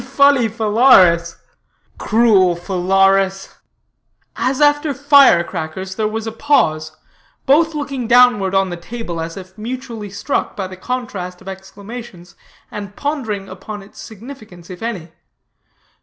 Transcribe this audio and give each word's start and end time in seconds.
"Funny 0.01 0.47
Phalaris!" 0.49 1.35
"Cruel 1.99 2.55
Phalaris!" 2.55 3.53
As 4.35 4.59
after 4.59 4.95
fire 4.95 5.43
crackers, 5.43 5.93
there 5.93 6.07
was 6.07 6.25
a 6.25 6.31
pause, 6.31 6.97
both 7.45 7.75
looking 7.75 8.07
downward 8.07 8.55
on 8.55 8.71
the 8.71 8.77
table 8.77 9.21
as 9.21 9.37
if 9.37 9.59
mutually 9.59 10.09
struck 10.09 10.55
by 10.55 10.65
the 10.65 10.75
contrast 10.75 11.39
of 11.39 11.47
exclamations, 11.47 12.35
and 12.71 12.95
pondering 12.95 13.47
upon 13.47 13.83
its 13.83 14.01
significance, 14.01 14.71
if 14.71 14.81
any. 14.81 15.09